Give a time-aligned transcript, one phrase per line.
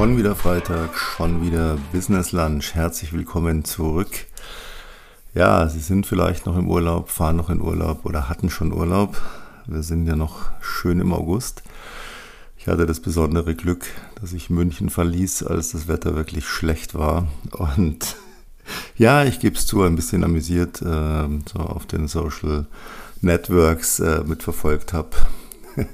[0.00, 2.74] Schon wieder Freitag, schon wieder Business Lunch.
[2.74, 4.08] Herzlich willkommen zurück.
[5.34, 9.20] Ja, Sie sind vielleicht noch im Urlaub, fahren noch in Urlaub oder hatten schon Urlaub.
[9.66, 11.62] Wir sind ja noch schön im August.
[12.56, 13.84] Ich hatte das besondere Glück,
[14.18, 17.28] dass ich München verließ, als das Wetter wirklich schlecht war.
[17.50, 18.16] Und
[18.96, 22.64] ja, ich gebe es zu, ein bisschen amüsiert äh, so auf den Social
[23.20, 25.10] Networks äh, mitverfolgt habe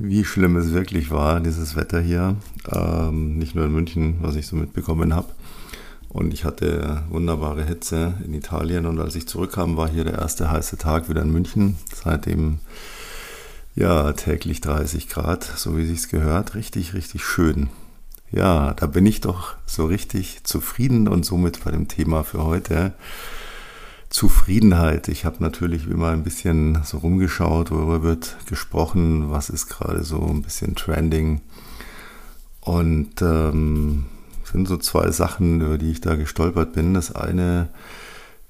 [0.00, 2.36] wie schlimm es wirklich war, dieses Wetter hier.
[2.72, 5.28] Ähm, nicht nur in München, was ich so mitbekommen habe.
[6.08, 8.86] Und ich hatte wunderbare Hitze in Italien.
[8.86, 11.76] Und als ich zurückkam, war hier der erste heiße Tag wieder in München.
[11.94, 12.60] Seitdem
[13.76, 16.54] ja täglich 30 Grad, so wie sich's gehört.
[16.54, 17.68] Richtig, richtig schön.
[18.32, 22.94] Ja, da bin ich doch so richtig zufrieden und somit bei dem Thema für heute.
[24.10, 25.08] Zufriedenheit.
[25.08, 30.20] Ich habe natürlich immer ein bisschen so rumgeschaut, worüber wird gesprochen, was ist gerade so
[30.26, 31.40] ein bisschen trending.
[32.60, 34.06] Und ähm,
[34.44, 36.94] sind so zwei Sachen, über die ich da gestolpert bin.
[36.94, 37.68] Das eine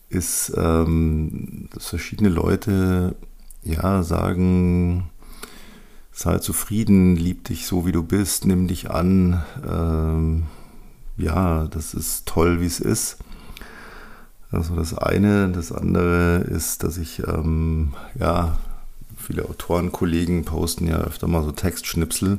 [0.08, 3.14] ist, ähm, dass verschiedene Leute
[3.62, 5.10] ja sagen,
[6.10, 9.42] sei zufrieden, lieb dich so wie du bist, nimm dich an.
[9.68, 10.44] Ähm,
[11.16, 13.18] ja, das ist toll, wie es ist.
[14.52, 15.48] Also das eine.
[15.48, 18.58] Das andere ist, dass ich, ähm, ja,
[19.16, 22.38] viele Autorenkollegen posten ja öfter mal so Textschnipsel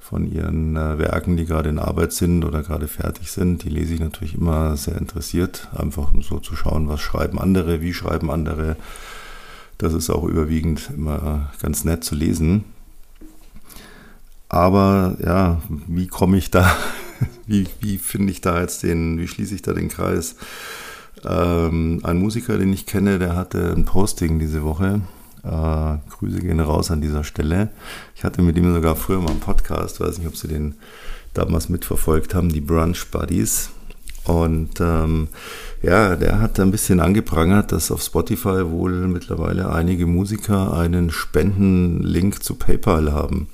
[0.00, 3.62] von ihren äh, Werken, die gerade in Arbeit sind oder gerade fertig sind.
[3.62, 7.80] Die lese ich natürlich immer sehr interessiert, einfach um so zu schauen, was schreiben andere,
[7.80, 8.76] wie schreiben andere.
[9.78, 12.64] Das ist auch überwiegend immer ganz nett zu lesen.
[14.48, 16.76] Aber ja, wie komme ich da,
[17.46, 20.34] wie, wie finde ich da jetzt den, wie schließe ich da den Kreis?
[21.24, 25.00] Ähm, ein Musiker, den ich kenne, der hatte ein Posting diese Woche.
[25.42, 27.70] Äh, Grüße gehen raus an dieser Stelle.
[28.14, 30.74] Ich hatte mit ihm sogar früher mal einen Podcast, weiß nicht, ob Sie den
[31.34, 33.70] damals mitverfolgt haben, die Brunch Buddies.
[34.24, 35.28] Und ähm,
[35.82, 42.42] ja, der hat ein bisschen angeprangert, dass auf Spotify wohl mittlerweile einige Musiker einen Spendenlink
[42.42, 43.48] zu PayPal haben.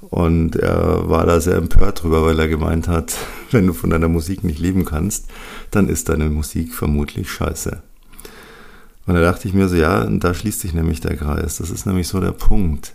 [0.00, 3.16] Und er war da sehr empört drüber, weil er gemeint hat,
[3.50, 5.26] wenn du von deiner Musik nicht leben kannst,
[5.70, 7.82] dann ist deine Musik vermutlich scheiße.
[9.06, 11.56] Und da dachte ich mir so, ja, da schließt sich nämlich der Kreis.
[11.56, 12.92] Das ist nämlich so der Punkt.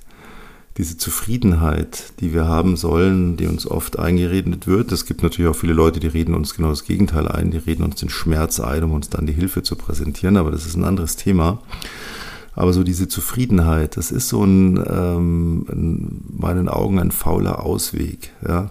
[0.77, 4.91] Diese Zufriedenheit, die wir haben sollen, die uns oft eingeredet wird.
[4.91, 7.51] Es gibt natürlich auch viele Leute, die reden uns genau das Gegenteil ein.
[7.51, 10.37] Die reden uns den Schmerz ein, um uns dann die Hilfe zu präsentieren.
[10.37, 11.61] Aber das ist ein anderes Thema.
[12.55, 18.31] Aber so diese Zufriedenheit, das ist so ein, ähm, in meinen Augen ein fauler Ausweg.
[18.47, 18.69] Ja?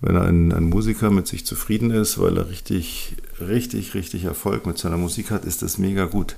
[0.00, 4.78] Wenn ein, ein Musiker mit sich zufrieden ist, weil er richtig, richtig, richtig Erfolg mit
[4.78, 6.36] seiner Musik hat, ist das mega gut.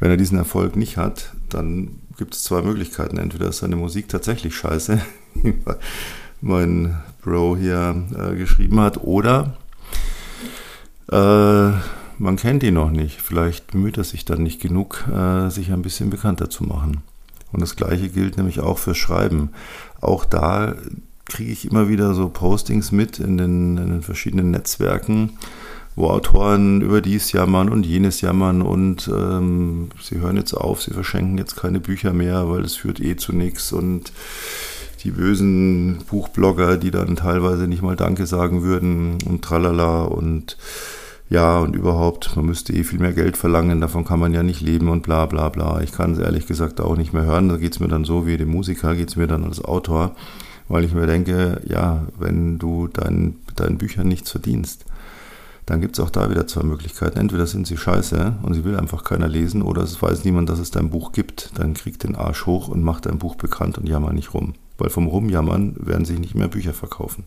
[0.00, 3.16] Wenn er diesen Erfolg nicht hat, dann gibt es zwei Möglichkeiten.
[3.16, 5.00] Entweder ist seine Musik tatsächlich scheiße,
[5.34, 5.54] wie
[6.40, 9.56] mein Bro hier äh, geschrieben hat, oder
[11.10, 11.72] äh,
[12.18, 13.20] man kennt ihn noch nicht.
[13.20, 17.02] Vielleicht bemüht er sich dann nicht genug, äh, sich ein bisschen bekannter zu machen.
[17.52, 19.50] Und das Gleiche gilt nämlich auch fürs Schreiben.
[20.00, 20.74] Auch da
[21.24, 25.38] kriege ich immer wieder so Postings mit in den, in den verschiedenen Netzwerken,
[25.96, 30.92] wo Autoren über dies jammern und jenes jammern und ähm, sie hören jetzt auf, sie
[30.92, 34.12] verschenken jetzt keine Bücher mehr, weil es führt eh zu nichts und
[35.04, 40.56] die bösen Buchblogger, die dann teilweise nicht mal Danke sagen würden und tralala und
[41.28, 44.60] ja und überhaupt, man müsste eh viel mehr Geld verlangen, davon kann man ja nicht
[44.60, 45.80] leben und bla bla bla.
[45.80, 47.48] Ich kann es ehrlich gesagt auch nicht mehr hören.
[47.48, 50.14] Da geht es mir dann so wie dem Musiker, geht es mir dann als Autor,
[50.68, 54.84] weil ich mir denke, ja, wenn du dein, deinen Büchern nichts verdienst,
[55.66, 57.18] dann gibt es auch da wieder zwei Möglichkeiten.
[57.18, 60.58] Entweder sind sie scheiße und sie will einfach keiner lesen, oder es weiß niemand, dass
[60.58, 61.52] es dein Buch gibt.
[61.54, 64.54] Dann krieg den Arsch hoch und mach dein Buch bekannt und jammer nicht rum.
[64.76, 67.24] Weil vom Rumjammern werden sich nicht mehr Bücher verkaufen.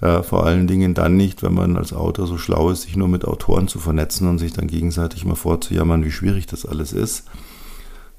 [0.00, 3.08] Äh, vor allen Dingen dann nicht, wenn man als Autor so schlau ist, sich nur
[3.08, 7.24] mit Autoren zu vernetzen und sich dann gegenseitig mal vorzujammern, wie schwierig das alles ist.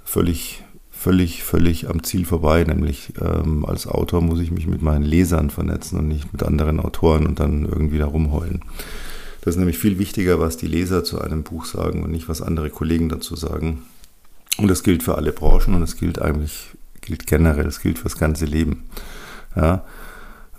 [0.04, 2.64] Völlig, völlig, völlig am Ziel vorbei.
[2.64, 6.80] Nämlich ähm, als Autor muss ich mich mit meinen Lesern vernetzen und nicht mit anderen
[6.80, 8.62] Autoren und dann irgendwie da rumheulen.
[9.42, 12.42] Das ist nämlich viel wichtiger, was die Leser zu einem Buch sagen und nicht, was
[12.42, 13.84] andere Kollegen dazu sagen.
[14.58, 18.18] Und das gilt für alle Branchen und es gilt eigentlich, gilt generell, es gilt fürs
[18.18, 18.84] ganze Leben.
[19.56, 19.86] Ja,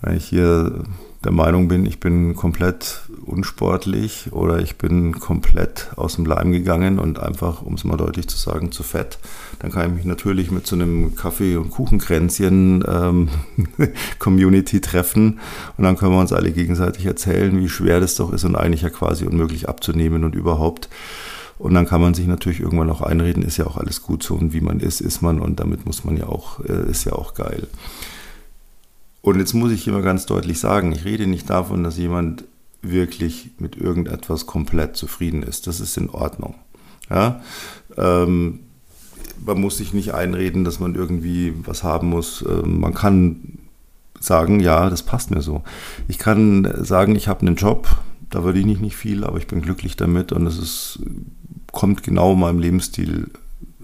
[0.03, 0.85] wenn ich hier
[1.25, 6.99] der Meinung bin, ich bin komplett unsportlich oder ich bin komplett aus dem Leim gegangen
[6.99, 9.19] und einfach, um es mal deutlich zu sagen, zu fett,
[9.59, 13.29] dann kann ich mich natürlich mit so einem Kaffee- und Kuchenkränzchen ähm,
[14.19, 15.41] Community treffen
[15.77, 18.83] und dann können wir uns alle gegenseitig erzählen, wie schwer das doch ist und eigentlich
[18.83, 20.89] ja quasi unmöglich abzunehmen und überhaupt.
[21.59, 24.35] Und dann kann man sich natürlich irgendwann auch einreden, ist ja auch alles gut so
[24.35, 27.13] und wie man ist, ist man und damit muss man ja auch, äh, ist ja
[27.13, 27.69] auch geil.
[29.23, 32.45] Und jetzt muss ich immer ganz deutlich sagen, ich rede nicht davon, dass jemand
[32.83, 35.67] wirklich mit irgendetwas komplett zufrieden ist.
[35.67, 36.55] Das ist in Ordnung.
[37.11, 37.43] Ja?
[37.97, 38.61] Ähm,
[39.45, 42.45] man muss sich nicht einreden, dass man irgendwie was haben muss.
[42.49, 43.59] Ähm, man kann
[44.19, 45.63] sagen, ja, das passt mir so.
[46.09, 47.89] Ich kann sagen, ich habe einen Job,
[48.29, 51.01] da verdiene ich nicht viel, aber ich bin glücklich damit und es ist,
[51.73, 53.31] kommt genau meinem Lebensstil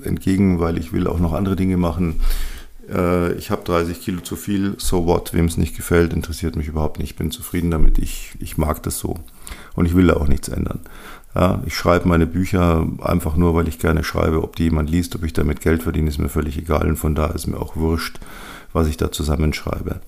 [0.03, 2.21] entgegen, weil ich will auch noch andere Dinge machen.
[2.89, 6.69] Äh, ich habe 30 Kilo zu viel, so what, wem es nicht gefällt, interessiert mich
[6.69, 7.11] überhaupt nicht.
[7.11, 9.19] Ich bin zufrieden damit, ich, ich mag das so
[9.75, 10.81] und ich will da auch nichts ändern.
[11.35, 14.43] Ja, ich schreibe meine Bücher einfach nur, weil ich gerne schreibe.
[14.43, 16.89] Ob die jemand liest, ob ich damit Geld verdiene, ist mir völlig egal.
[16.89, 18.21] Und von da ist mir auch wurscht,
[18.73, 20.01] was ich da zusammenschreibe.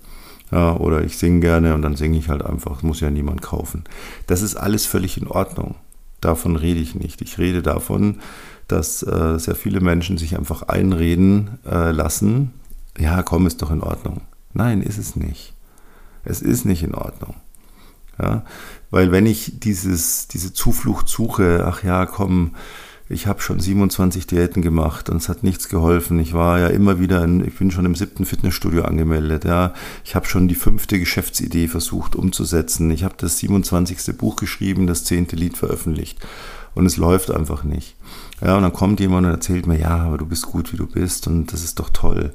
[0.50, 2.82] Ja, oder ich singe gerne und dann singe ich halt einfach.
[2.82, 3.84] muss ja niemand kaufen.
[4.26, 5.74] Das ist alles völlig in Ordnung.
[6.22, 7.20] Davon rede ich nicht.
[7.20, 8.20] Ich rede davon,
[8.66, 12.54] dass äh, sehr viele Menschen sich einfach einreden äh, lassen,
[12.98, 14.22] ja, komm, ist doch in Ordnung.
[14.52, 15.54] Nein, ist es nicht.
[16.24, 17.34] Es ist nicht in Ordnung.
[18.20, 18.44] Ja,
[18.90, 22.56] weil wenn ich dieses, diese Zuflucht suche, ach ja, komm,
[23.08, 26.18] ich habe schon 27 Diäten gemacht und es hat nichts geholfen.
[26.18, 29.44] Ich war ja immer wieder, in, ich bin schon im siebten Fitnessstudio angemeldet.
[29.44, 29.72] Ja,
[30.04, 32.90] ich habe schon die fünfte Geschäftsidee versucht umzusetzen.
[32.90, 34.16] Ich habe das 27.
[34.16, 36.18] Buch geschrieben, das zehnte Lied veröffentlicht
[36.74, 37.96] und es läuft einfach nicht.
[38.42, 40.86] Ja, und dann kommt jemand und erzählt mir, ja, aber du bist gut, wie du
[40.86, 42.34] bist und das ist doch toll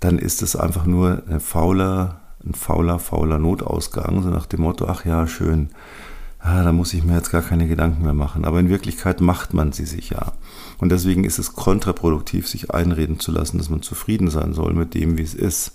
[0.00, 4.86] dann ist es einfach nur ein fauler, ein fauler, fauler Notausgang, so nach dem Motto,
[4.86, 5.70] ach ja, schön,
[6.44, 8.44] ah, da muss ich mir jetzt gar keine Gedanken mehr machen.
[8.44, 10.32] Aber in Wirklichkeit macht man sie sich ja.
[10.78, 14.94] Und deswegen ist es kontraproduktiv, sich einreden zu lassen, dass man zufrieden sein soll mit
[14.94, 15.72] dem, wie es ist.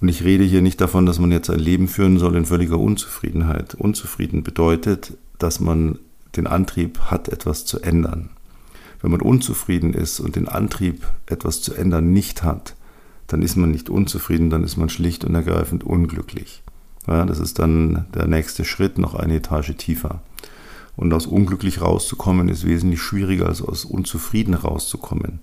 [0.00, 2.78] Und ich rede hier nicht davon, dass man jetzt ein Leben führen soll in völliger
[2.78, 3.74] Unzufriedenheit.
[3.74, 5.98] Unzufrieden bedeutet, dass man
[6.36, 8.30] den Antrieb hat, etwas zu ändern.
[9.00, 12.74] Wenn man unzufrieden ist und den Antrieb, etwas zu ändern, nicht hat,
[13.28, 16.62] dann ist man nicht unzufrieden, dann ist man schlicht und ergreifend unglücklich.
[17.06, 20.20] Ja, das ist dann der nächste Schritt, noch eine Etage tiefer.
[20.96, 25.38] Und aus unglücklich rauszukommen ist wesentlich schwieriger als aus unzufrieden rauszukommen.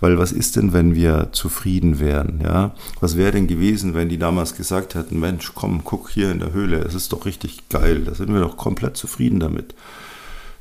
[0.00, 2.40] Weil was ist denn, wenn wir zufrieden wären?
[2.42, 2.74] Ja?
[2.98, 6.52] Was wäre denn gewesen, wenn die damals gesagt hätten, Mensch, komm, guck hier in der
[6.52, 9.74] Höhle, es ist doch richtig geil, da sind wir doch komplett zufrieden damit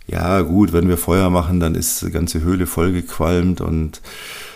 [0.07, 4.01] ja gut, wenn wir Feuer machen, dann ist die ganze Höhle vollgequalmt und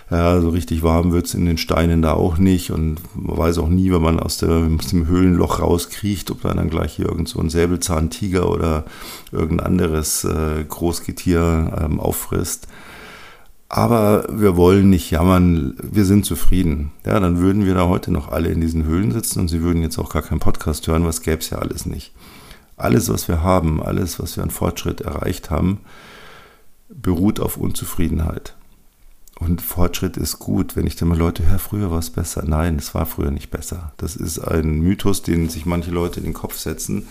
[0.09, 3.69] ja, so richtig warm wird's in den Steinen da auch nicht und man weiß auch
[3.69, 7.30] nie, wenn man aus, der, aus dem Höhlenloch rauskriecht, ob da dann gleich hier irgend
[7.30, 8.83] so ein Säbelzahntiger oder
[9.31, 12.68] irgendein anderes äh, Großgetier ähm, auffrisst.
[13.69, 16.92] Aber wir wollen nicht jammern, wir sind zufrieden.
[17.06, 19.81] Ja, dann würden wir da heute noch alle in diesen Höhlen sitzen und sie würden
[19.81, 22.12] jetzt auch gar keinen Podcast hören, was gäbe es ja alles nicht
[22.81, 25.80] alles, was wir haben, alles, was wir an Fortschritt erreicht haben,
[26.89, 28.56] beruht auf Unzufriedenheit.
[29.39, 30.75] Und Fortschritt ist gut.
[30.75, 32.44] Wenn ich dann mal Leute höre, früher war es besser.
[32.45, 33.92] Nein, es war früher nicht besser.
[33.98, 37.07] Das ist ein Mythos, den sich manche Leute in den Kopf setzen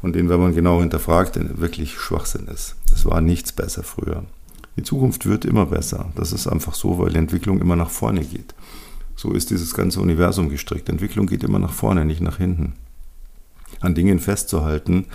[0.00, 2.76] und den, wenn man genau hinterfragt, wirklich Schwachsinn ist.
[2.94, 4.24] Es war nichts besser früher.
[4.76, 6.12] Die Zukunft wird immer besser.
[6.14, 8.54] Das ist einfach so, weil die Entwicklung immer nach vorne geht.
[9.16, 10.88] So ist dieses ganze Universum gestrickt.
[10.88, 12.74] Entwicklung geht immer nach vorne, nicht nach hinten
[13.84, 15.06] an Dingen festzuhalten.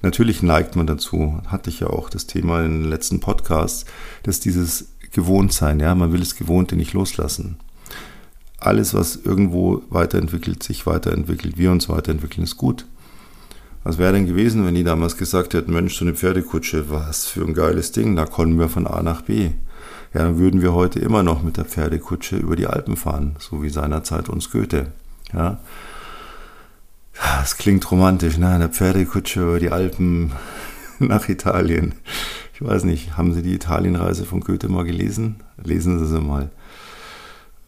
[0.00, 3.84] Natürlich neigt man dazu, hatte ich ja auch das Thema in den letzten Podcasts,
[4.22, 7.56] dass dieses Gewohntsein, ja, man will es Gewohnte nicht loslassen.
[8.58, 12.86] Alles, was irgendwo weiterentwickelt, sich weiterentwickelt, wir uns weiterentwickeln, ist gut.
[13.84, 17.44] Was wäre denn gewesen, wenn die damals gesagt hätten, Mensch, so eine Pferdekutsche, was für
[17.44, 19.50] ein geiles Ding, da kommen wir von A nach B.
[20.14, 23.62] Ja, dann würden wir heute immer noch mit der Pferdekutsche über die Alpen fahren, so
[23.62, 24.92] wie seinerzeit uns Goethe.
[25.32, 25.58] Ja,
[27.14, 28.48] das klingt romantisch, ne?
[28.48, 30.32] Eine Pferdekutsche über die Alpen
[30.98, 31.94] nach Italien.
[32.54, 35.36] Ich weiß nicht, haben Sie die Italienreise von Goethe mal gelesen?
[35.62, 36.50] Lesen Sie sie mal.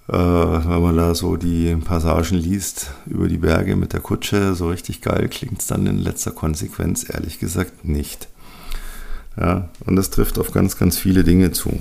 [0.08, 4.68] Äh, wenn man da so die Passagen liest über die Berge mit der Kutsche, so
[4.68, 8.28] richtig geil klingt es dann in letzter Konsequenz ehrlich gesagt nicht.
[9.36, 11.80] Ja, und das trifft auf ganz, ganz viele Dinge zu.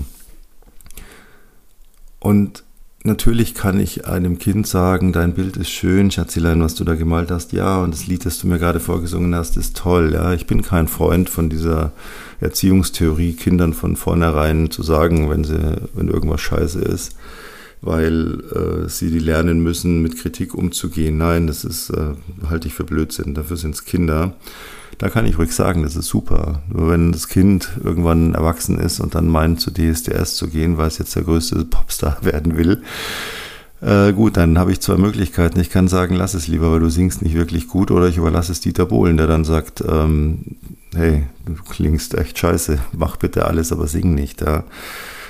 [2.19, 2.63] Und
[3.05, 7.31] Natürlich kann ich einem Kind sagen, dein Bild ist schön, Schatzilein, was du da gemalt
[7.31, 7.51] hast.
[7.51, 10.11] Ja, und das Lied, das du mir gerade vorgesungen hast, ist toll.
[10.13, 11.91] Ja, ich bin kein Freund von dieser
[12.39, 15.59] Erziehungstheorie, Kindern von vornherein zu sagen, wenn sie,
[15.93, 17.17] wenn irgendwas scheiße ist,
[17.81, 21.17] weil äh, sie die lernen müssen, mit Kritik umzugehen.
[21.17, 22.13] Nein, das ist, äh,
[22.49, 23.33] halte ich für Blödsinn.
[23.33, 24.33] Dafür sind es Kinder
[24.97, 26.61] da kann ich ruhig sagen, das ist super.
[26.69, 30.87] Nur wenn das Kind irgendwann erwachsen ist und dann meint, zu DSDS zu gehen, weil
[30.87, 32.81] es jetzt der größte Popstar werden will,
[33.81, 35.59] äh, gut, dann habe ich zwei Möglichkeiten.
[35.59, 38.53] Ich kann sagen, lass es lieber, weil du singst nicht wirklich gut, oder ich überlasse
[38.53, 40.55] es Dieter Bohlen, der dann sagt, ähm,
[40.95, 44.41] hey, du klingst echt scheiße, mach bitte alles, aber sing nicht.
[44.41, 44.63] Ja.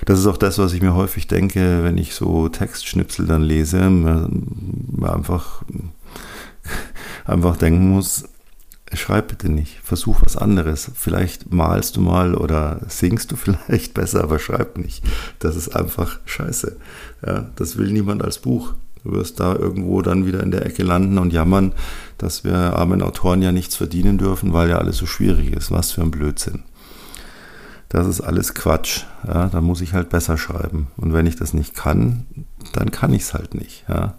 [0.05, 3.82] Das ist auch das, was ich mir häufig denke, wenn ich so Textschnipsel dann lese,
[5.01, 5.63] einfach,
[7.25, 8.25] einfach denken muss,
[9.00, 10.91] schreib bitte nicht, versuch was anderes.
[10.95, 15.03] Vielleicht malst du mal oder singst du vielleicht besser, aber schreib nicht.
[15.39, 16.77] Das ist einfach scheiße.
[17.25, 18.73] Ja, das will niemand als Buch.
[19.03, 21.73] Du wirst da irgendwo dann wieder in der Ecke landen und jammern,
[22.17, 25.71] dass wir armen Autoren ja nichts verdienen dürfen, weil ja alles so schwierig ist.
[25.71, 26.63] Was für ein Blödsinn.
[27.89, 29.03] Das ist alles Quatsch.
[29.27, 30.88] Ja, da muss ich halt besser schreiben.
[30.97, 32.25] Und wenn ich das nicht kann,
[32.73, 33.85] dann kann ich es halt nicht.
[33.88, 34.15] Ja.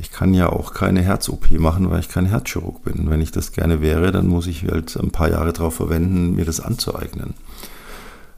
[0.00, 3.10] Ich kann ja auch keine Herz-OP machen, weil ich kein Herzchirurg bin.
[3.10, 6.44] Wenn ich das gerne wäre, dann muss ich halt ein paar Jahre darauf verwenden, mir
[6.44, 7.34] das anzueignen.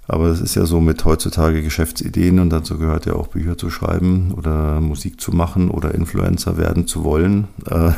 [0.09, 3.71] Aber es ist ja so mit heutzutage Geschäftsideen und dazu gehört ja auch Bücher zu
[3.71, 7.93] schreiben oder Musik zu machen oder Influencer werden zu wollen, äh,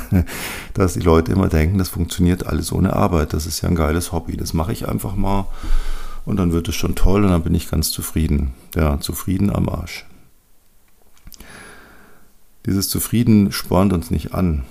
[0.75, 3.33] dass die Leute immer denken, das funktioniert alles ohne Arbeit.
[3.33, 4.37] Das ist ja ein geiles Hobby.
[4.37, 5.47] Das mache ich einfach mal
[6.27, 8.53] und dann wird es schon toll und dann bin ich ganz zufrieden.
[8.75, 10.05] Ja, zufrieden am Arsch.
[12.67, 14.65] Dieses Zufrieden spornt uns nicht an.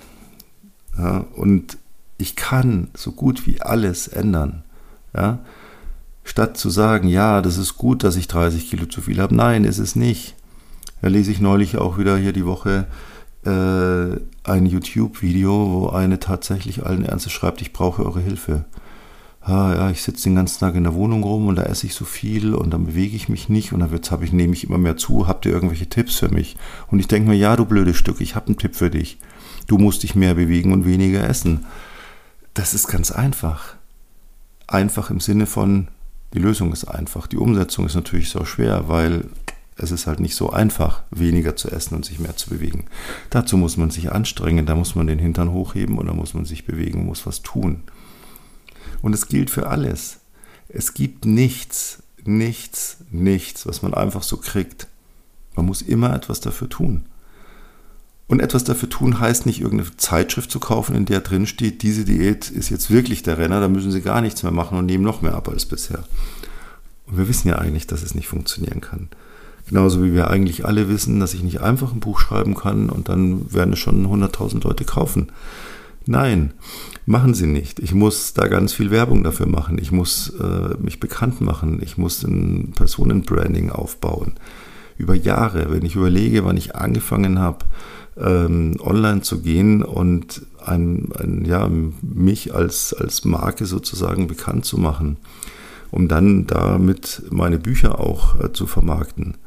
[0.98, 1.77] Ja, und
[2.17, 4.63] ich kann so gut wie alles ändern.
[5.15, 5.39] Ja,
[6.24, 9.36] Statt zu sagen, ja, das ist gut, dass ich 30 Kilo zu viel habe.
[9.36, 10.36] Nein, ist es nicht.
[11.01, 12.88] Da lese ich neulich auch wieder hier die Woche
[13.43, 14.19] äh,
[14.50, 18.65] ein YouTube-Video, wo eine tatsächlich allen Ernstes schreibt, ich brauche eure Hilfe.
[19.43, 21.95] Ah, ja, ich sitze den ganzen Tag in der Wohnung rum und da esse ich
[21.95, 24.77] so viel und dann bewege ich mich nicht und dann habe ich, nehme ich immer
[24.77, 25.27] mehr zu.
[25.27, 26.57] Habt ihr irgendwelche Tipps für mich?
[26.91, 29.17] Und ich denke mir, ja, du blödes Stück, ich habe einen Tipp für dich.
[29.65, 31.65] Du musst dich mehr bewegen und weniger essen.
[32.53, 33.75] Das ist ganz einfach.
[34.67, 35.88] Einfach im Sinne von,
[36.36, 37.25] die Lösung ist einfach.
[37.25, 39.25] Die Umsetzung ist natürlich so schwer, weil
[39.75, 42.86] es ist halt nicht so einfach, weniger zu essen und sich mehr zu bewegen.
[43.31, 46.45] Dazu muss man sich anstrengen, da muss man den Hintern hochheben und da muss man
[46.45, 47.83] sich bewegen, muss was tun.
[49.01, 50.20] Und es gilt für alles.
[50.70, 54.88] Es gibt nichts, nichts, nichts, was man einfach so kriegt.
[55.55, 57.05] Man muss immer etwas dafür tun.
[58.27, 62.05] Und etwas dafür tun heißt nicht, irgendeine Zeitschrift zu kaufen, in der drin steht, diese
[62.05, 65.03] Diät ist jetzt wirklich der Renner, da müssen Sie gar nichts mehr machen und nehmen
[65.03, 66.05] noch mehr ab als bisher.
[67.08, 69.10] Und wir wissen ja eigentlich, dass es nicht funktionieren kann.
[69.67, 73.10] Genauso wie wir eigentlich alle wissen, dass ich nicht einfach ein Buch schreiben kann und
[73.10, 75.27] dann werden es schon 100.000 Leute kaufen.
[76.05, 76.53] Nein,
[77.05, 77.79] machen Sie nicht.
[77.79, 79.77] Ich muss da ganz viel Werbung dafür machen.
[79.79, 81.79] Ich muss äh, mich bekannt machen.
[81.84, 84.34] Ich muss ein Personenbranding aufbauen.
[84.98, 87.65] Über Jahre, wenn ich überlege, wann ich angefangen habe,
[88.17, 91.70] ähm, online zu gehen und ein, ein, ja,
[92.01, 95.17] mich als, als Marke sozusagen bekannt zu machen,
[95.91, 99.38] um dann damit meine Bücher auch äh, zu vermarkten.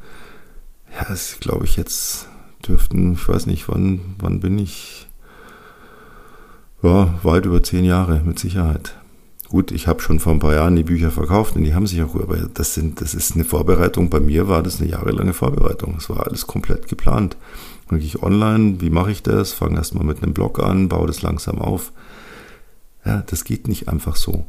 [0.93, 2.27] Ja, das glaube ich jetzt
[2.67, 5.07] dürften, ich weiß nicht, wann, wann bin ich?
[6.83, 8.95] Ja, weit über zehn Jahre, mit Sicherheit.
[9.49, 12.01] Gut, ich habe schon vor ein paar Jahren die Bücher verkauft und die haben sich
[12.01, 14.09] auch, aber das, sind, das ist eine Vorbereitung.
[14.09, 15.95] Bei mir war das eine jahrelange Vorbereitung.
[15.97, 17.37] Es war alles komplett geplant.
[17.87, 19.53] Dann gehe ich online, wie mache ich das?
[19.53, 21.91] Fange erstmal mit einem Blog an, baue das langsam auf.
[23.05, 24.45] Ja, das geht nicht einfach so.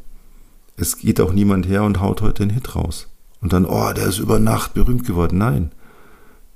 [0.76, 3.08] Es geht auch niemand her und haut heute einen Hit raus.
[3.40, 5.38] Und dann, oh, der ist über Nacht berühmt geworden.
[5.38, 5.72] Nein.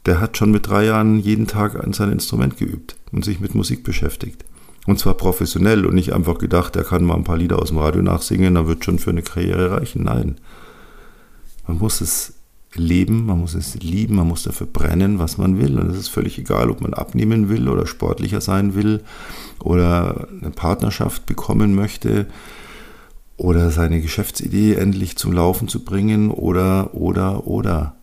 [0.06, 3.54] Der hat schon mit drei Jahren jeden Tag an sein Instrument geübt und sich mit
[3.54, 4.44] Musik beschäftigt.
[4.86, 7.78] Und zwar professionell und nicht einfach gedacht, er kann mal ein paar Lieder aus dem
[7.78, 10.04] Radio nachsingen, dann wird schon für eine Karriere reichen.
[10.04, 10.36] Nein.
[11.66, 12.34] Man muss es
[12.74, 15.78] leben, man muss es lieben, man muss dafür brennen, was man will.
[15.78, 19.02] Und es ist völlig egal, ob man abnehmen will oder sportlicher sein will
[19.62, 22.26] oder eine Partnerschaft bekommen möchte
[23.36, 27.96] oder seine Geschäftsidee endlich zum Laufen zu bringen oder, oder, oder.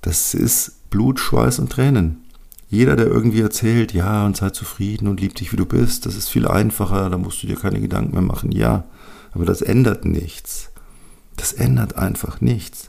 [0.00, 2.24] Das ist Blut, Schweiß und Tränen.
[2.72, 6.16] Jeder, der irgendwie erzählt, ja, und sei zufrieden und lieb dich, wie du bist, das
[6.16, 8.50] ist viel einfacher, da musst du dir keine Gedanken mehr machen.
[8.50, 8.84] Ja,
[9.32, 10.70] aber das ändert nichts.
[11.36, 12.88] Das ändert einfach nichts.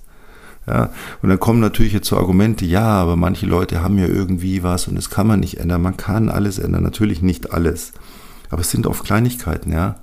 [0.65, 4.63] Ja, und dann kommen natürlich jetzt so Argumente, ja, aber manche Leute haben ja irgendwie
[4.63, 5.81] was und das kann man nicht ändern.
[5.81, 7.91] Man kann alles ändern, natürlich nicht alles.
[8.49, 9.97] Aber es sind oft Kleinigkeiten, ja.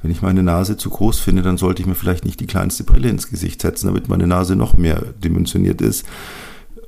[0.00, 2.84] Wenn ich meine Nase zu groß finde, dann sollte ich mir vielleicht nicht die kleinste
[2.84, 6.06] Brille ins Gesicht setzen, damit meine Nase noch mehr dimensioniert ist.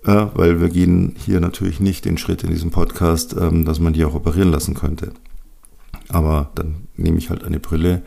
[0.08, 3.92] Ja, weil wir gehen hier natürlich nicht den Schritt in diesem Podcast, ähm, dass man
[3.92, 5.12] die auch operieren lassen könnte.
[6.08, 8.00] Aber dann nehme ich halt eine Brille,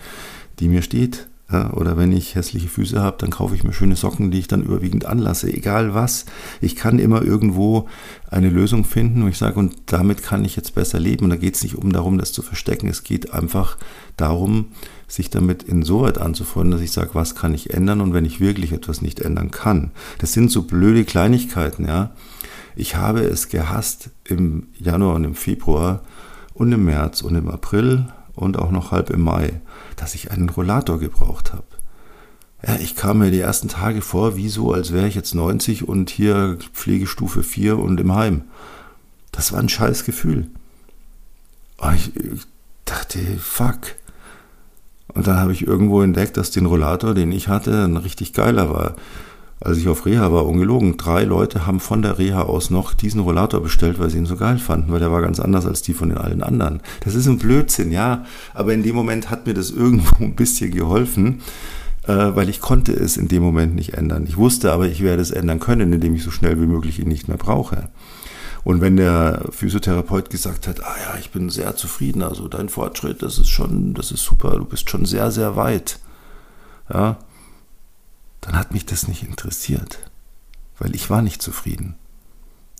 [0.60, 3.96] die mir steht, ja, oder wenn ich hässliche Füße habe, dann kaufe ich mir schöne
[3.96, 5.52] Socken, die ich dann überwiegend anlasse.
[5.52, 6.26] Egal was.
[6.62, 7.90] Ich kann immer irgendwo
[8.30, 11.26] eine Lösung finden, wo ich sage, und damit kann ich jetzt besser leben.
[11.26, 12.88] Und da geht es nicht um darum, das zu verstecken.
[12.88, 13.78] Es geht einfach
[14.16, 14.68] darum,
[15.08, 18.72] sich damit insoweit anzufreunden, dass ich sage, was kann ich ändern und wenn ich wirklich
[18.72, 19.92] etwas nicht ändern kann.
[20.20, 22.12] Das sind so blöde Kleinigkeiten, ja.
[22.78, 26.04] Ich habe es gehasst im Januar und im Februar
[26.54, 29.60] und im März und im April und auch noch halb im Mai
[30.02, 31.64] dass ich einen Rollator gebraucht habe.
[32.66, 35.88] Ja, ich kam mir die ersten Tage vor, wie so, als wäre ich jetzt 90
[35.88, 38.46] und hier Pflegestufe 4 und im Heim.
[39.32, 40.48] Das war ein scheiß Gefühl.
[41.78, 42.42] Und ich, ich
[42.86, 43.96] dachte, fuck.
[45.10, 48.74] Und dann habe ich irgendwo entdeckt, dass den Rollator, den ich hatte, ein richtig geiler
[48.74, 48.96] war.
[49.64, 53.22] Als ich auf Reha war, ungelogen, drei Leute haben von der Reha aus noch diesen
[53.22, 55.94] Rollator bestellt, weil sie ihn so geil fanden, weil der war ganz anders als die
[55.94, 56.82] von den allen anderen.
[57.02, 58.26] Das ist ein Blödsinn, ja,
[58.56, 61.42] aber in dem Moment hat mir das irgendwo ein bisschen geholfen,
[62.08, 64.26] äh, weil ich konnte es in dem Moment nicht ändern.
[64.28, 67.08] Ich wusste aber, ich werde es ändern können, indem ich so schnell wie möglich ihn
[67.08, 67.90] nicht mehr brauche.
[68.64, 73.22] Und wenn der Physiotherapeut gesagt hat, ah ja, ich bin sehr zufrieden, also dein Fortschritt,
[73.22, 76.00] das ist schon, das ist super, du bist schon sehr, sehr weit,
[76.92, 77.18] ja,
[78.42, 80.00] dann hat mich das nicht interessiert,
[80.80, 81.96] weil ich war nicht zufrieden.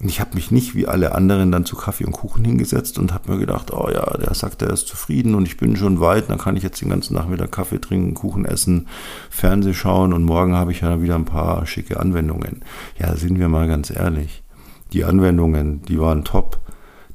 [0.02, 3.14] Und ich habe mich nicht wie alle anderen dann zu Kaffee und Kuchen hingesetzt und
[3.14, 6.28] habe mir gedacht, oh ja, der sagt, er ist zufrieden und ich bin schon weit,
[6.28, 8.88] dann kann ich jetzt den ganzen Nachmittag Kaffee trinken, Kuchen essen,
[9.30, 12.64] Fernseh schauen und morgen habe ich ja wieder ein paar schicke Anwendungen.
[12.98, 14.42] Ja, sind wir mal ganz ehrlich.
[14.92, 16.60] Die Anwendungen, die waren top.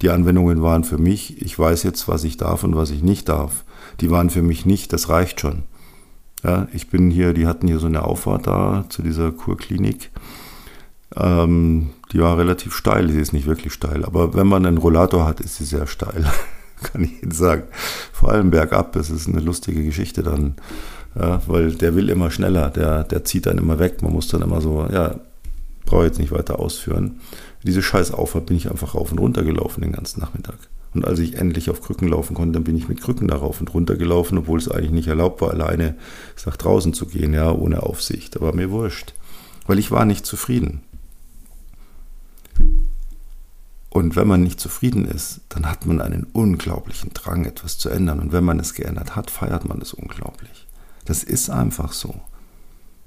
[0.00, 3.28] Die Anwendungen waren für mich, ich weiß jetzt, was ich darf und was ich nicht
[3.28, 3.64] darf.
[4.00, 5.64] Die waren für mich nicht, das reicht schon.
[6.46, 10.12] Ja, ich bin hier, die hatten hier so eine Auffahrt da zu dieser Kurklinik.
[11.16, 15.26] Ähm, die war relativ steil, sie ist nicht wirklich steil, aber wenn man einen Rollator
[15.26, 16.24] hat, ist sie sehr steil,
[16.82, 17.64] kann ich Ihnen sagen.
[18.12, 20.54] Vor allem bergab, das ist eine lustige Geschichte dann,
[21.18, 24.42] ja, weil der will immer schneller, der, der zieht dann immer weg, man muss dann
[24.42, 25.16] immer so, ja,
[25.86, 27.20] brauche jetzt nicht weiter ausführen.
[27.62, 30.58] Diese scheiß Auffahrt bin ich einfach rauf und runter gelaufen den ganzen Nachmittag.
[30.92, 33.60] Und als ich endlich auf Krücken laufen konnte, dann bin ich mit Krücken da rauf
[33.60, 35.94] und runter gelaufen, obwohl es eigentlich nicht erlaubt war, alleine
[36.44, 38.36] nach draußen zu gehen, ja, ohne Aufsicht.
[38.36, 39.14] Aber mir wurscht.
[39.66, 40.80] Weil ich war nicht zufrieden.
[43.90, 48.20] Und wenn man nicht zufrieden ist, dann hat man einen unglaublichen Drang, etwas zu ändern.
[48.20, 50.66] Und wenn man es geändert hat, feiert man es unglaublich.
[51.04, 52.20] Das ist einfach so.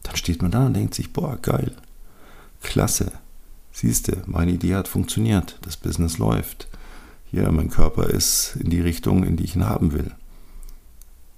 [0.04, 1.74] Dann steht man da und denkt sich, boah, geil,
[2.62, 3.12] klasse.
[3.72, 6.68] Siehste, meine Idee hat funktioniert, das Business läuft.
[7.32, 10.12] Hier, mein Körper ist in die Richtung, in die ich ihn haben will.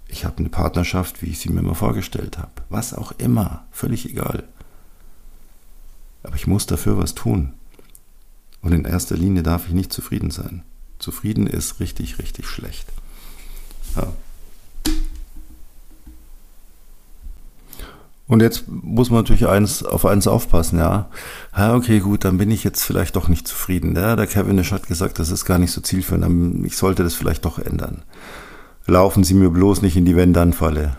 [0.08, 2.52] Ich habe eine Partnerschaft, wie ich sie mir immer vorgestellt habe.
[2.69, 4.43] Was auch immer, völlig egal.
[6.24, 7.54] Aber ich muss dafür was tun.
[8.62, 10.63] Und in erster Linie darf ich nicht zufrieden sein.
[11.00, 12.88] Zufrieden ist richtig, richtig schlecht.
[18.32, 21.10] Und jetzt muss man natürlich eins, auf eins aufpassen, ja.
[21.54, 23.94] Ja, okay, gut, dann bin ich jetzt vielleicht doch nicht zufrieden.
[23.94, 27.44] Ja, der Kevinish hat gesagt, das ist gar nicht so zielführend, ich sollte das vielleicht
[27.44, 28.04] doch ändern.
[28.88, 30.96] Laufen Sie mir bloß nicht in die Wenn-Dann-Falle.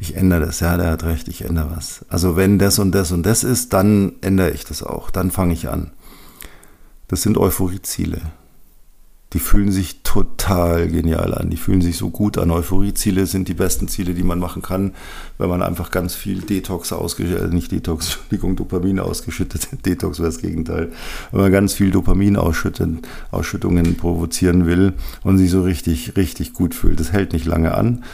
[0.00, 2.04] Ich ändere das, ja, der hat recht, ich ändere was.
[2.08, 5.52] Also wenn das und das und das ist, dann ändere ich das auch, dann fange
[5.52, 5.92] ich an.
[7.06, 8.20] Das sind Euphorieziele.
[9.34, 11.50] Die fühlen sich total genial an.
[11.50, 12.52] Die fühlen sich so gut an.
[12.52, 14.92] Euphorieziele sind die besten Ziele, die man machen kann,
[15.38, 20.28] wenn man einfach ganz viel Detox ausgeschüttet, äh, nicht Detox, Entschuldigung, Dopamin ausgeschüttet, Detox wäre
[20.28, 20.92] das Gegenteil,
[21.32, 24.92] wenn man ganz viel Dopamin ausschüttet, Ausschüttungen provozieren will
[25.24, 27.00] und sich so richtig, richtig gut fühlt.
[27.00, 28.04] Das hält nicht lange an,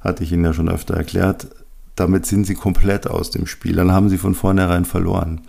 [0.00, 1.48] hatte ich Ihnen ja schon öfter erklärt.
[1.94, 3.76] Damit sind Sie komplett aus dem Spiel.
[3.76, 5.42] Dann haben Sie von vornherein verloren.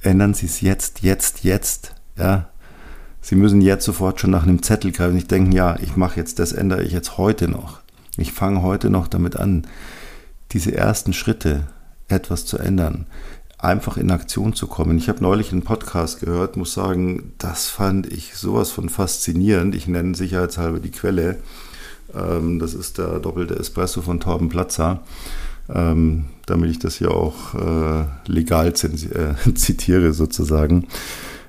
[0.00, 2.48] Ändern Sie es jetzt, jetzt, jetzt ja,
[3.28, 5.18] Sie müssen jetzt sofort schon nach einem Zettel greifen.
[5.18, 7.80] Ich denke, ja, ich mache jetzt das, ändere ich jetzt heute noch.
[8.16, 9.66] Ich fange heute noch damit an,
[10.52, 11.66] diese ersten Schritte
[12.08, 13.04] etwas zu ändern,
[13.58, 14.96] einfach in Aktion zu kommen.
[14.96, 19.74] Ich habe neulich einen Podcast gehört, muss sagen, das fand ich sowas von faszinierend.
[19.74, 21.36] Ich nenne sicherheitshalber die Quelle.
[22.14, 25.02] Ähm, das ist der doppelte Espresso von Torben Platzer,
[25.68, 30.86] ähm, damit ich das hier auch äh, legal äh, zitiere sozusagen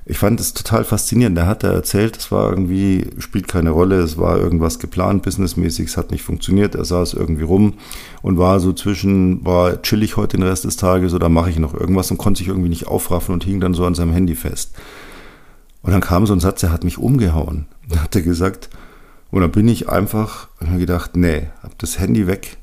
[0.09, 1.37] ich fand es total faszinierend.
[1.37, 5.85] Der hat da erzählt, es war irgendwie, spielt keine Rolle, es war irgendwas geplant, businessmäßig,
[5.85, 6.73] es hat nicht funktioniert.
[6.73, 7.75] Er saß irgendwie rum
[8.23, 11.75] und war so zwischen, war chillig heute den Rest des Tages oder mache ich noch
[11.75, 14.71] irgendwas und konnte sich irgendwie nicht aufraffen und hing dann so an seinem Handy fest.
[15.83, 17.67] Und dann kam so ein Satz, der hat mich umgehauen.
[17.87, 18.71] Da hat er gesagt,
[19.29, 22.57] und dann bin ich einfach, hab mir gedacht, nee, hab das Handy weg,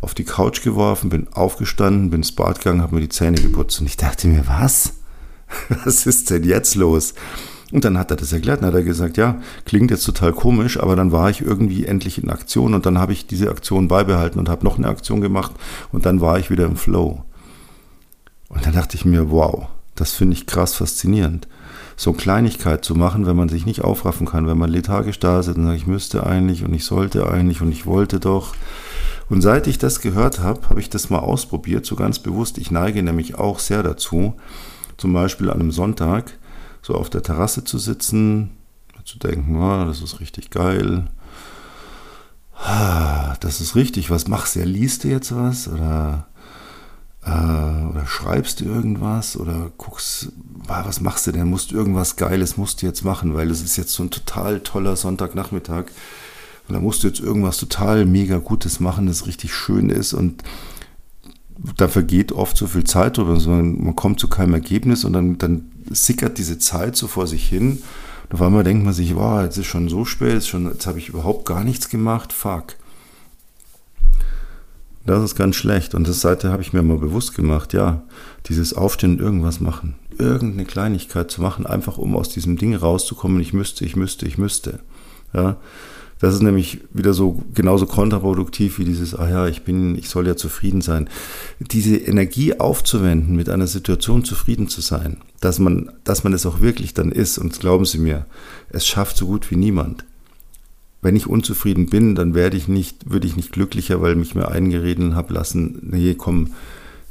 [0.00, 3.80] auf die Couch geworfen, bin aufgestanden, bin ins Bad gegangen, hab mir die Zähne geputzt
[3.80, 4.94] und ich dachte mir, was?
[5.84, 7.14] was ist denn jetzt los?
[7.72, 10.78] Und dann hat er das erklärt, dann hat er gesagt, ja, klingt jetzt total komisch,
[10.78, 14.38] aber dann war ich irgendwie endlich in Aktion und dann habe ich diese Aktion beibehalten
[14.38, 15.52] und habe noch eine Aktion gemacht
[15.90, 17.24] und dann war ich wieder im Flow.
[18.48, 21.48] Und dann dachte ich mir, wow, das finde ich krass faszinierend.
[21.96, 25.58] So Kleinigkeit zu machen, wenn man sich nicht aufraffen kann, wenn man lethargisch da sitzt
[25.58, 28.54] und sagt, ich müsste eigentlich und ich sollte eigentlich und ich wollte doch.
[29.28, 32.58] Und seit ich das gehört habe, habe ich das mal ausprobiert, so ganz bewusst.
[32.58, 34.34] Ich neige nämlich auch sehr dazu,
[34.96, 36.32] zum Beispiel an einem Sonntag
[36.82, 38.50] so auf der Terrasse zu sitzen,
[39.04, 41.06] zu denken, oh, das ist richtig geil,
[42.54, 44.62] ah, das ist richtig, was machst du?
[44.64, 45.68] Liest du jetzt was?
[45.68, 46.26] Oder
[47.26, 47.30] äh,
[47.90, 50.32] oder schreibst du irgendwas oder guckst,
[50.66, 51.50] was machst du denn?
[51.50, 54.96] Musst irgendwas Geiles musst du jetzt machen, weil es ist jetzt so ein total toller
[54.96, 55.86] Sonntagnachmittag.
[56.68, 60.42] Und da musst du jetzt irgendwas total mega Gutes machen, das richtig schön ist und
[61.76, 65.38] da vergeht oft so viel Zeit drüber, sondern man kommt zu keinem Ergebnis und dann,
[65.38, 67.82] dann sickert diese Zeit so vor sich hin.
[68.24, 70.98] Und auf einmal denkt man sich, wow, jetzt ist schon so spät, jetzt, jetzt habe
[70.98, 72.76] ich überhaupt gar nichts gemacht, fuck.
[75.06, 75.94] Das ist ganz schlecht.
[75.94, 78.02] Und das Seite habe ich mir mal bewusst gemacht, ja,
[78.46, 79.94] dieses Aufstehen und irgendwas machen.
[80.18, 83.40] Irgendeine Kleinigkeit zu machen, einfach um aus diesem Ding rauszukommen.
[83.40, 84.80] Ich müsste, ich müsste, ich müsste.
[85.32, 85.56] Ja.
[86.18, 90.26] Das ist nämlich wieder so genauso kontraproduktiv wie dieses, ah ja, ich bin, ich soll
[90.26, 91.10] ja zufrieden sein.
[91.60, 96.60] Diese Energie aufzuwenden, mit einer Situation zufrieden zu sein, dass man, dass man es auch
[96.60, 98.24] wirklich dann ist, und glauben Sie mir,
[98.70, 100.04] es schafft so gut wie niemand.
[101.02, 104.48] Wenn ich unzufrieden bin, dann werde ich nicht, würde ich nicht glücklicher, weil mich mir
[104.48, 106.54] eingereden habe lassen, nee, komm,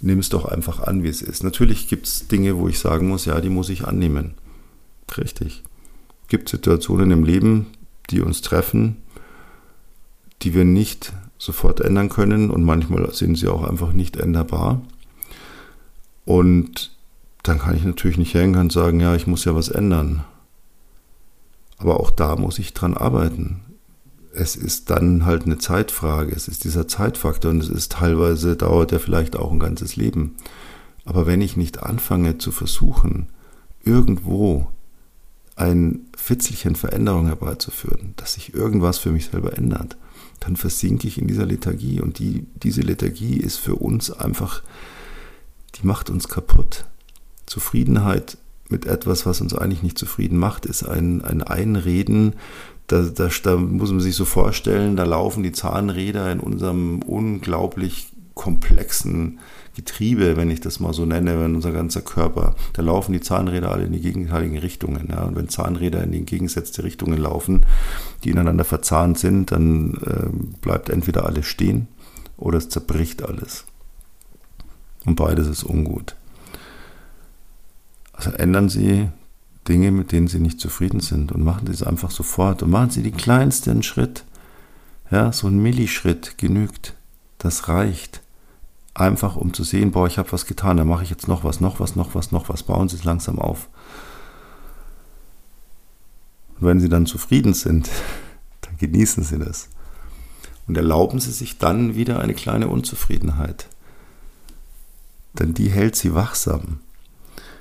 [0.02, 1.44] nimm es doch einfach an, wie es ist.
[1.44, 4.32] Natürlich gibt es Dinge, wo ich sagen muss, ja, die muss ich annehmen.
[5.15, 5.63] Richtig.
[6.28, 7.68] Gibt Situationen im Leben,
[8.10, 8.98] die uns treffen,
[10.41, 14.82] die wir nicht sofort ändern können und manchmal sind sie auch einfach nicht änderbar.
[16.26, 16.96] Und
[17.44, 20.24] dann kann ich natürlich nicht hängen und sagen, ja, ich muss ja was ändern.
[21.78, 23.62] Aber auch da muss ich dran arbeiten.
[24.34, 28.91] Es ist dann halt eine Zeitfrage, es ist dieser Zeitfaktor und es ist teilweise dauert
[28.91, 30.36] er vielleicht auch ein ganzes Leben.
[31.06, 33.28] Aber wenn ich nicht anfange zu versuchen,
[33.84, 34.68] irgendwo
[35.56, 39.98] ein Fitzelchen Veränderung herbeizuführen, dass sich irgendwas für mich selber ändert,
[40.41, 42.02] dann versinke ich in dieser Lethargie.
[42.02, 44.63] Und die, diese Lethargie ist für uns einfach,
[45.76, 46.86] die macht uns kaputt.
[47.46, 48.38] Zufriedenheit
[48.70, 52.36] mit etwas, was uns eigentlich nicht zufrieden macht, ist ein, ein Einreden.
[52.88, 58.08] Da, da, da muss man sich so vorstellen, da laufen die Zahnräder in unserem unglaublich
[58.36, 59.39] komplexen
[59.76, 63.71] Getriebe, wenn ich das mal so nenne, wenn unser ganzer Körper, da laufen die Zahnräder
[63.71, 65.10] alle in die gegenteiligen Richtungen.
[65.10, 65.24] Ja.
[65.24, 67.65] Und wenn Zahnräder in die entgegengesetzte Richtungen laufen,
[68.24, 71.88] die ineinander verzahnt sind, dann äh, bleibt entweder alles stehen
[72.38, 73.65] oder es zerbricht alles.
[75.06, 76.15] Und beides ist ungut.
[78.13, 79.10] Also ändern Sie
[79.67, 82.91] Dinge, mit denen Sie nicht zufrieden sind und machen Sie es einfach sofort und machen
[82.91, 84.24] Sie den kleinsten Schritt.
[85.12, 86.95] Ja, so ein Millischritt genügt.
[87.38, 88.21] Das reicht
[88.95, 91.60] einfach um zu sehen, boah, ich habe was getan, dann mache ich jetzt noch was,
[91.60, 92.63] noch was, noch was, noch was.
[92.63, 93.67] Bauen Sie es langsam auf.
[96.60, 97.89] Und wenn Sie dann zufrieden sind,
[98.62, 99.69] dann genießen Sie das.
[100.67, 103.67] Und erlauben Sie sich dann wieder eine kleine Unzufriedenheit.
[105.34, 106.79] Denn die hält Sie wachsam.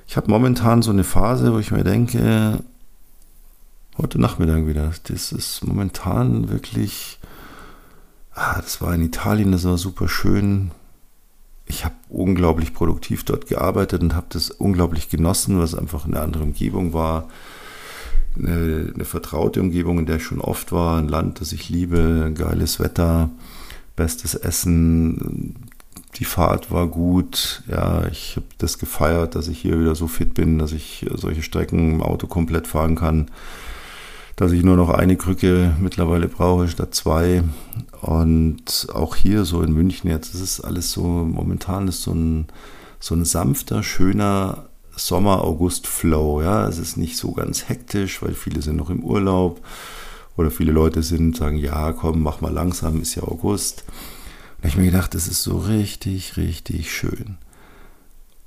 [0.07, 2.63] Ich habe momentan so eine Phase, wo ich mir denke,
[3.97, 7.19] heute Nachmittag wieder, das ist momentan wirklich,
[8.33, 10.71] ah, das war in Italien, das war super schön,
[11.67, 16.43] ich habe unglaublich produktiv dort gearbeitet und habe das unglaublich genossen, was einfach eine andere
[16.43, 17.27] Umgebung war.
[18.37, 22.33] Eine, eine, vertraute Umgebung, in der ich schon oft war, ein Land, das ich liebe,
[22.35, 23.29] geiles Wetter,
[23.95, 25.55] bestes Essen,
[26.15, 27.63] die Fahrt war gut.
[27.67, 31.43] Ja, ich habe das gefeiert, dass ich hier wieder so fit bin, dass ich solche
[31.43, 33.31] Strecken im Auto komplett fahren kann
[34.35, 37.43] dass ich nur noch eine Krücke mittlerweile brauche statt zwei.
[38.01, 42.47] Und auch hier so in München jetzt, das ist alles so, momentan ist so ein,
[42.99, 46.41] so ein sanfter, schöner Sommer-August-Flow.
[46.41, 49.61] Ja, es ist nicht so ganz hektisch, weil viele sind noch im Urlaub
[50.35, 53.85] oder viele Leute sind, sagen, ja, komm, mach mal langsam, ist ja August.
[54.61, 57.37] Und ich mir gedacht, das ist so richtig, richtig schön.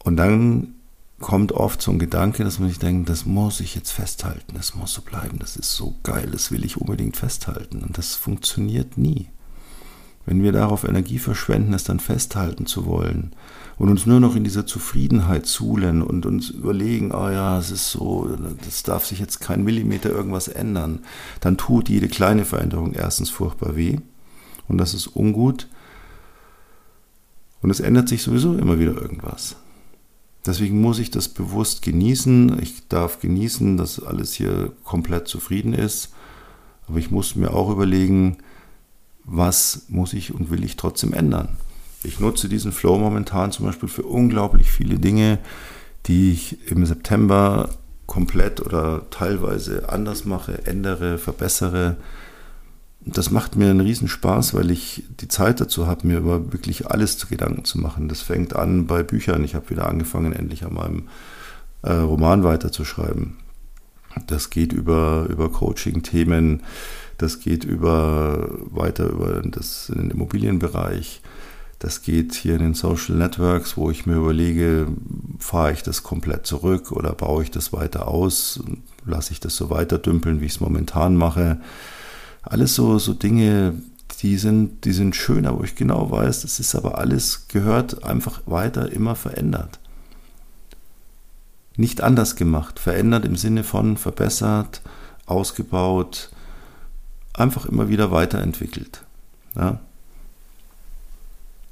[0.04, 0.74] Und dann
[1.20, 4.74] kommt oft so ein Gedanke, dass man sich denkt, das muss ich jetzt festhalten, das
[4.74, 7.82] muss so bleiben, das ist so geil, das will ich unbedingt festhalten.
[7.82, 9.28] Und das funktioniert nie.
[10.26, 13.34] Wenn wir darauf Energie verschwenden, es dann festhalten zu wollen
[13.78, 17.90] und uns nur noch in dieser Zufriedenheit zuhlen und uns überlegen, oh ja, es ist
[17.90, 18.28] so,
[18.64, 21.00] das darf sich jetzt kein Millimeter irgendwas ändern,
[21.40, 23.98] dann tut jede kleine Veränderung erstens furchtbar weh
[24.68, 25.66] und das ist ungut
[27.62, 29.56] und es ändert sich sowieso immer wieder irgendwas.
[30.48, 32.58] Deswegen muss ich das bewusst genießen.
[32.62, 36.14] Ich darf genießen, dass alles hier komplett zufrieden ist.
[36.86, 38.38] Aber ich muss mir auch überlegen,
[39.24, 41.50] was muss ich und will ich trotzdem ändern.
[42.02, 45.38] Ich nutze diesen Flow momentan zum Beispiel für unglaublich viele Dinge,
[46.06, 47.68] die ich im September
[48.06, 51.98] komplett oder teilweise anders mache, ändere, verbessere
[53.12, 57.16] das macht mir einen Riesenspaß, weil ich die Zeit dazu habe, mir über wirklich alles
[57.16, 58.08] zu Gedanken zu machen.
[58.08, 59.44] Das fängt an bei Büchern.
[59.44, 61.08] Ich habe wieder angefangen, endlich an meinem
[61.82, 63.36] äh, Roman weiterzuschreiben.
[64.26, 66.62] Das geht über, über Coaching-Themen,
[67.18, 71.22] das geht über weiter über das, den Immobilienbereich,
[71.78, 74.88] Das geht hier in den Social Networks, wo ich mir überlege,
[75.38, 78.60] fahre ich das komplett zurück oder baue ich das weiter aus,
[79.04, 81.60] lasse ich das so weiter dümpeln, wie ich es momentan mache.
[82.42, 83.74] Alles so, so Dinge,
[84.20, 88.42] die sind, die sind schön, aber ich genau weiß, das ist aber alles gehört einfach
[88.46, 89.78] weiter immer verändert.
[91.76, 94.82] Nicht anders gemacht, verändert im Sinne von verbessert,
[95.26, 96.30] ausgebaut,
[97.34, 99.04] einfach immer wieder weiterentwickelt.
[99.54, 99.80] Ja?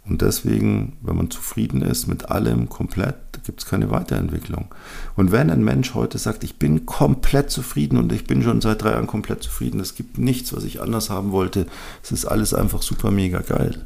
[0.08, 4.68] Und deswegen, wenn man zufrieden ist mit allem komplett, gibt es keine Weiterentwicklung.
[5.16, 8.82] Und wenn ein Mensch heute sagt, ich bin komplett zufrieden und ich bin schon seit
[8.82, 11.66] drei Jahren komplett zufrieden, es gibt nichts, was ich anders haben wollte,
[12.02, 13.84] es ist alles einfach super mega geil.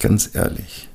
[0.00, 0.88] Ganz ehrlich,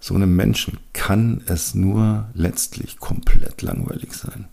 [0.00, 4.46] so einem Menschen kann es nur letztlich komplett langweilig sein.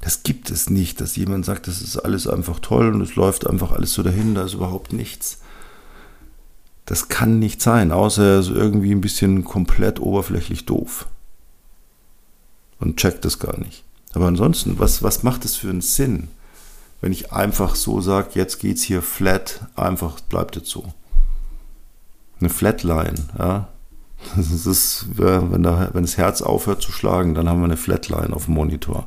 [0.00, 3.46] Das gibt es nicht, dass jemand sagt, das ist alles einfach toll und es läuft
[3.46, 5.40] einfach alles so dahin, da ist überhaupt nichts.
[6.90, 11.06] Das kann nicht sein, außer er ist irgendwie ein bisschen komplett oberflächlich doof.
[12.80, 13.84] Und checkt das gar nicht.
[14.12, 16.26] Aber ansonsten, was, was macht es für einen Sinn,
[17.00, 20.92] wenn ich einfach so sage, jetzt geht's hier flat, einfach bleibt es so.
[22.40, 23.68] Eine Flatline, ja.
[24.36, 28.34] Das ist, wenn, da, wenn das Herz aufhört zu schlagen, dann haben wir eine Flatline
[28.34, 29.06] auf dem Monitor.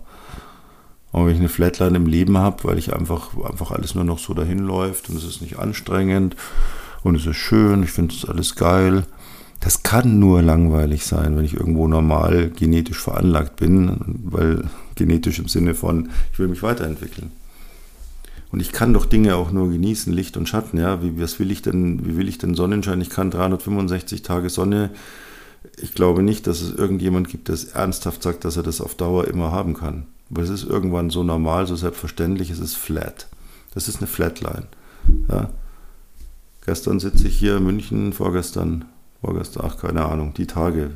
[1.12, 4.20] Und wenn ich eine Flatline im Leben habe, weil ich einfach, einfach alles nur noch
[4.20, 6.38] so dahin läuft und es ist nicht anstrengend
[7.04, 9.04] und es ist schön, ich finde es alles geil.
[9.60, 15.48] Das kann nur langweilig sein, wenn ich irgendwo normal genetisch veranlagt bin, weil genetisch im
[15.48, 17.32] Sinne von, ich will mich weiterentwickeln.
[18.52, 21.02] Und ich kann doch Dinge auch nur genießen, Licht und Schatten, ja.
[21.02, 23.02] Wie, was will ich denn, wie will ich denn Sonnenschein?
[23.02, 24.92] Ich kann 365 Tage Sonne.
[25.82, 29.28] Ich glaube nicht, dass es irgendjemand gibt, der ernsthaft sagt, dass er das auf Dauer
[29.28, 30.06] immer haben kann.
[30.30, 33.28] Weil es ist irgendwann so normal, so selbstverständlich, es ist flat.
[33.74, 34.68] Das ist eine Flatline.
[35.30, 35.50] Ja.
[36.66, 38.86] Gestern sitze ich hier in München, vorgestern,
[39.22, 40.92] vorgestern, ach keine Ahnung, die Tage.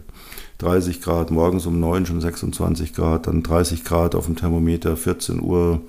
[0.60, 5.42] 30 Grad, morgens um 9 schon 26 Grad, dann 30 Grad auf dem Thermometer, 14
[5.42, 5.82] Uhr.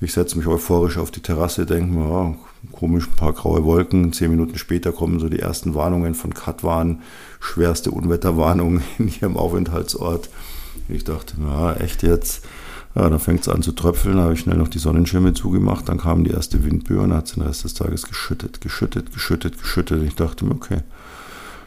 [0.00, 2.34] Ich setze mich euphorisch auf die Terrasse, denke mir, ja,
[2.70, 4.12] komisch, ein paar graue Wolken.
[4.12, 7.02] Zehn Minuten später kommen so die ersten Warnungen von Katwan,
[7.40, 10.28] schwerste Unwetterwarnung in ihrem Aufenthaltsort.
[10.88, 12.44] Ich dachte, ja, echt jetzt?
[12.94, 15.88] Ja, dann fängt es an zu tröpfeln, da habe ich schnell noch die Sonnenschirme zugemacht,
[15.88, 19.58] dann kam die erste Windböe und hat es den Rest des Tages geschüttet, geschüttet, geschüttet,
[19.58, 20.02] geschüttet.
[20.02, 20.80] Ich dachte mir, okay,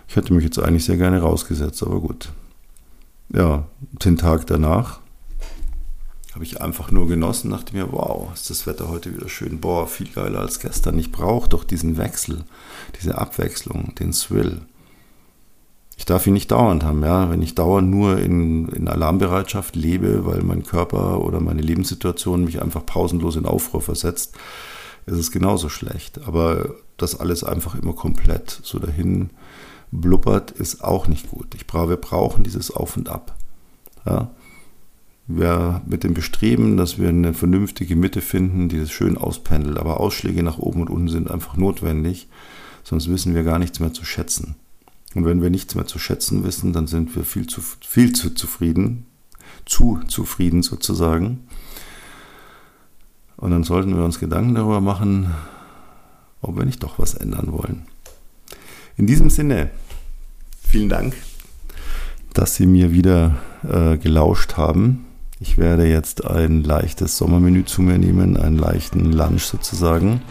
[0.07, 2.29] ich hätte mich jetzt eigentlich sehr gerne rausgesetzt, aber gut.
[3.33, 3.65] Ja,
[4.03, 4.99] den Tag danach
[6.33, 9.87] habe ich einfach nur genossen, dachte mir, wow, ist das Wetter heute wieder schön, boah,
[9.87, 10.97] viel geiler als gestern.
[10.97, 12.43] Ich brauche doch diesen Wechsel,
[12.99, 14.61] diese Abwechslung, den Thrill
[16.01, 17.03] ich darf ihn nicht dauernd haben.
[17.03, 17.29] Ja?
[17.29, 22.59] Wenn ich dauernd nur in, in Alarmbereitschaft lebe, weil mein Körper oder meine Lebenssituation mich
[22.59, 24.35] einfach pausenlos in Aufruhr versetzt,
[25.05, 26.19] ist es genauso schlecht.
[26.25, 29.29] Aber das alles einfach immer komplett so dahin
[29.91, 31.53] blubbert, ist auch nicht gut.
[31.53, 33.35] Ich brauche, wir brauchen dieses Auf und Ab.
[34.03, 34.31] Ja?
[35.27, 39.77] Wir mit dem Bestreben, dass wir eine vernünftige Mitte finden, die das schön auspendelt.
[39.77, 42.27] Aber Ausschläge nach oben und unten sind einfach notwendig,
[42.83, 44.55] sonst wissen wir gar nichts mehr zu schätzen.
[45.13, 48.33] Und wenn wir nichts mehr zu schätzen wissen, dann sind wir viel zu, viel zu
[48.33, 49.05] zufrieden,
[49.65, 51.47] zu zufrieden sozusagen.
[53.37, 55.33] Und dann sollten wir uns Gedanken darüber machen,
[56.41, 57.85] ob wir nicht doch was ändern wollen.
[58.97, 59.71] In diesem Sinne,
[60.61, 61.15] vielen Dank,
[62.33, 65.05] dass Sie mir wieder äh, gelauscht haben.
[65.39, 70.21] Ich werde jetzt ein leichtes Sommermenü zu mir nehmen, einen leichten Lunch sozusagen.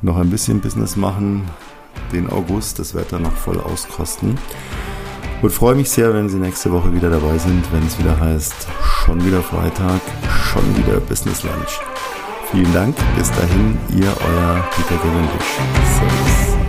[0.00, 1.44] Noch ein bisschen Business machen,
[2.12, 4.38] den August, das Wetter noch voll auskosten.
[5.42, 8.68] Und freue mich sehr, wenn Sie nächste Woche wieder dabei sind, wenn es wieder heißt,
[9.04, 11.80] schon wieder Freitag, schon wieder Business Lunch.
[12.52, 15.58] Vielen Dank, bis dahin, ihr euer Peter Gewindisch.
[15.98, 16.61] Servus.